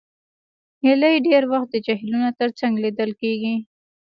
[0.83, 3.55] هیلۍ ډېر وخت د جهیلونو تر څنګ لیدل کېږي